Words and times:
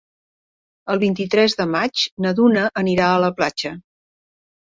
El 0.93 1.01
vint-i-tres 1.03 1.55
de 1.59 1.67
maig 1.73 2.05
na 2.25 2.33
Duna 2.39 2.63
anirà 2.83 3.09
a 3.09 3.19
la 3.27 3.29
platja. 3.41 3.75